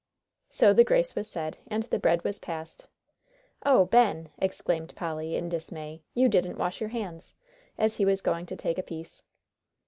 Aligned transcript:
So 0.49 0.73
the 0.73 0.83
grace 0.83 1.13
was 1.13 1.29
said, 1.29 1.59
and 1.67 1.83
the 1.83 1.99
bread 1.99 2.23
was 2.23 2.39
passed. 2.39 2.87
"Oh, 3.63 3.85
Ben!" 3.85 4.29
exclaimed 4.39 4.95
Polly, 4.95 5.35
in 5.35 5.47
dismay, 5.47 6.01
"you 6.15 6.27
didn't 6.27 6.57
wash 6.57 6.79
your 6.81 6.89
hands!" 6.89 7.35
as 7.77 7.97
he 7.97 8.05
was 8.05 8.19
going 8.19 8.47
to 8.47 8.55
take 8.55 8.79
a 8.79 8.83
piece. 8.83 9.21